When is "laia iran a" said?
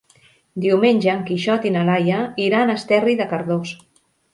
1.93-2.81